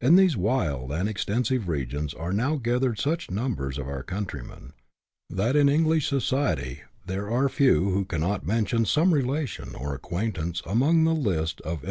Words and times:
In 0.00 0.16
these 0.16 0.36
wild 0.36 0.90
and 0.90 1.08
extensive 1.08 1.68
regions 1.68 2.12
are 2.12 2.32
now 2.32 2.56
gathered 2.56 2.98
such 2.98 3.30
numbers 3.30 3.78
of 3.78 3.86
our 3.86 4.02
countrymen, 4.02 4.72
that 5.30 5.54
in 5.54 5.68
English 5.68 6.08
society 6.08 6.82
there 7.06 7.30
are 7.30 7.48
few 7.48 7.90
who 7.90 8.04
cannot 8.04 8.44
mention 8.44 8.84
some 8.86 9.14
relation 9.14 9.76
or 9.76 9.94
acquaintance 9.94 10.62
among 10.66 11.04
the 11.04 11.14
list 11.14 11.20
of 11.20 11.22
emi 11.22 11.22
b2 11.22 11.22
4" 11.22 11.22
BUSH 11.24 11.26
LIFE 11.26 11.26
IN 11.28 11.46
AUSTRALIA. 11.62 11.76
[introd. 11.76 11.86